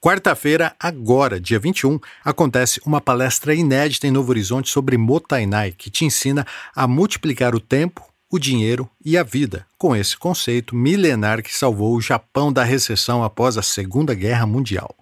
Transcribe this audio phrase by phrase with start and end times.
[0.00, 6.04] Quarta-feira, agora, dia 21, acontece uma palestra inédita em Novo Horizonte sobre Motainai, que te
[6.04, 11.52] ensina a multiplicar o tempo, o dinheiro e a vida, com esse conceito milenar que
[11.52, 14.94] salvou o Japão da recessão após a Segunda Guerra Mundial.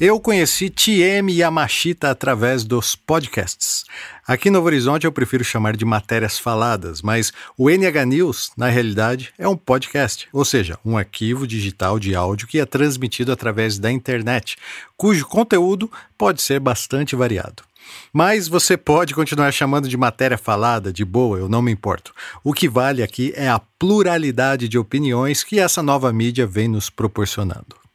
[0.00, 3.84] Eu conheci TM Yamashita através dos podcasts.
[4.24, 8.68] Aqui no Novo Horizonte eu prefiro chamar de matérias faladas, mas o NH News, na
[8.68, 13.76] realidade, é um podcast, ou seja, um arquivo digital de áudio que é transmitido através
[13.76, 14.56] da internet,
[14.96, 17.64] cujo conteúdo pode ser bastante variado.
[18.12, 22.14] Mas você pode continuar chamando de matéria falada, de boa, eu não me importo.
[22.44, 26.88] O que vale aqui é a pluralidade de opiniões que essa nova mídia vem nos
[26.88, 27.87] proporcionando.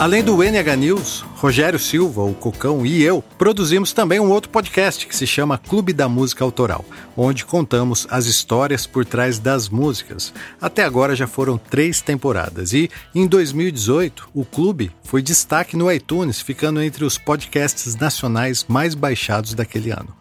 [0.00, 5.04] Além do NH News, Rogério Silva, o Cocão e eu produzimos também um outro podcast
[5.04, 6.84] que se chama Clube da Música Autoral,
[7.16, 10.32] onde contamos as histórias por trás das músicas.
[10.60, 16.40] Até agora já foram três temporadas e, em 2018, o clube foi destaque no iTunes,
[16.40, 20.16] ficando entre os podcasts nacionais mais baixados daquele ano.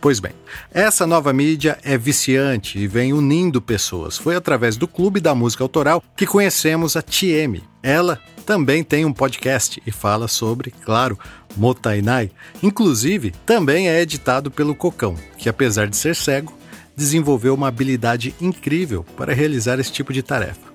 [0.00, 0.32] Pois bem,
[0.72, 4.18] essa nova mídia é viciante e vem unindo pessoas.
[4.18, 7.62] Foi através do Clube da Música Autoral que conhecemos a TM.
[7.82, 11.18] Ela também tem um podcast e fala sobre, claro,
[11.56, 12.30] Motainai.
[12.62, 16.56] Inclusive, também é editado pelo Cocão, que apesar de ser cego,
[16.96, 20.72] desenvolveu uma habilidade incrível para realizar esse tipo de tarefa.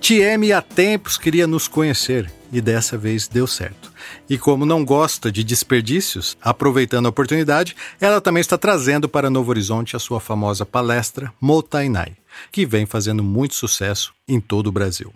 [0.00, 3.92] TM há tempos queria nos conhecer e dessa vez deu certo.
[4.30, 9.50] E como não gosta de desperdícios, aproveitando a oportunidade, ela também está trazendo para Novo
[9.50, 12.16] Horizonte a sua famosa palestra Motainai,
[12.50, 15.12] que vem fazendo muito sucesso em todo o Brasil.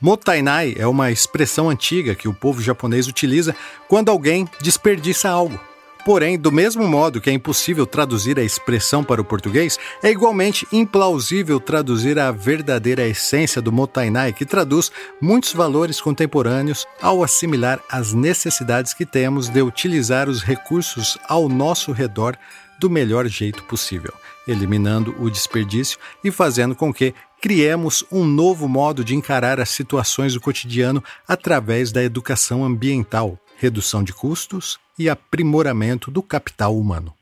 [0.00, 3.54] Motainai é uma expressão antiga que o povo japonês utiliza
[3.86, 5.60] quando alguém desperdiça algo.
[6.06, 10.66] Porém, do mesmo modo que é impossível traduzir a expressão para o português, é igualmente
[10.72, 14.90] implausível traduzir a verdadeira essência do Motainai, que traduz
[15.20, 21.92] muitos valores contemporâneos ao assimilar as necessidades que temos de utilizar os recursos ao nosso
[21.92, 22.38] redor
[22.80, 24.14] do melhor jeito possível,
[24.48, 30.34] eliminando o desperdício e fazendo com que criemos um novo modo de encarar as situações
[30.34, 37.14] do cotidiano através da educação ambiental, redução de custos e aprimoramento do capital humano.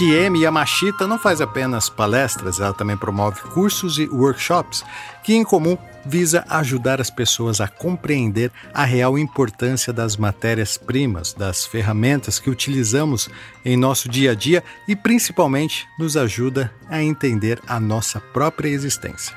[0.00, 4.82] TM Yamashita não faz apenas palestras, ela também promove cursos e workshops
[5.22, 11.66] que, em comum, visa ajudar as pessoas a compreender a real importância das matérias-primas, das
[11.66, 13.28] ferramentas que utilizamos
[13.62, 19.36] em nosso dia a dia e, principalmente, nos ajuda a entender a nossa própria existência.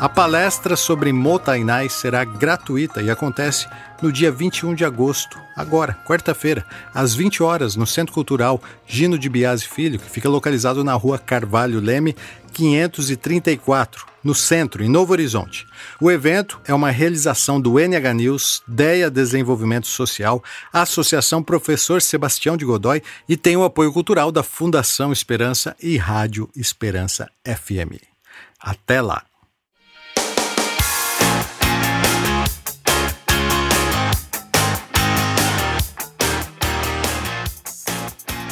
[0.00, 3.66] A palestra sobre Motainai será gratuita e acontece
[4.00, 6.64] no dia 21 de agosto, agora, quarta-feira,
[6.94, 11.18] às 20 horas, no Centro Cultural Gino de Biase Filho, que fica localizado na rua
[11.18, 12.14] Carvalho Leme,
[12.52, 15.66] 534, no centro, em Novo Horizonte.
[16.00, 20.40] O evento é uma realização do NH News, DEA Desenvolvimento Social,
[20.72, 26.48] Associação Professor Sebastião de Godoy e tem o apoio cultural da Fundação Esperança e Rádio
[26.54, 27.98] Esperança FM.
[28.60, 29.24] Até lá!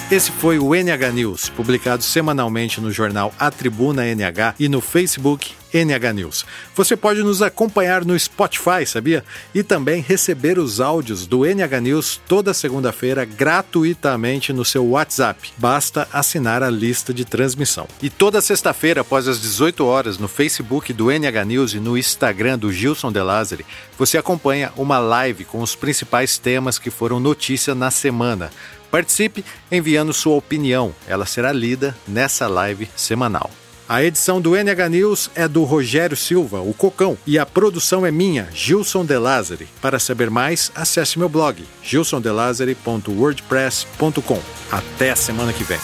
[0.09, 5.53] Esse foi o NH News, publicado semanalmente no jornal A Tribuna NH e no Facebook
[5.75, 6.47] NH News.
[6.77, 9.25] Você pode nos acompanhar no Spotify, sabia?
[9.53, 15.51] E também receber os áudios do NH News toda segunda-feira gratuitamente no seu WhatsApp.
[15.59, 17.89] Basta assinar a lista de transmissão.
[18.01, 22.59] E toda sexta-feira, após as 18 horas, no Facebook do NH News e no Instagram
[22.59, 23.21] do Gilson De
[23.99, 28.53] você acompanha uma live com os principais temas que foram notícia na semana.
[28.91, 33.51] Participe enviando sua opinião, ela será lida nessa live semanal.
[33.89, 38.11] A edição do NH News é do Rogério Silva, o Cocão, e a produção é
[38.11, 39.15] minha, Gilson De.
[39.81, 44.43] Para saber mais, acesse meu blog, gilsondelazari.wordpress.com.
[44.73, 45.79] Até a semana que vem.